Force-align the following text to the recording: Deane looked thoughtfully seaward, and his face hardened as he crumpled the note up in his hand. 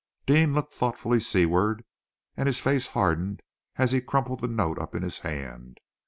Deane 0.25 0.55
looked 0.55 0.73
thoughtfully 0.73 1.19
seaward, 1.19 1.83
and 2.35 2.47
his 2.47 2.59
face 2.59 2.87
hardened 2.97 3.43
as 3.75 3.91
he 3.91 4.01
crumpled 4.01 4.39
the 4.39 4.47
note 4.47 4.79
up 4.79 4.95
in 4.95 5.03
his 5.03 5.19
hand. 5.19 5.77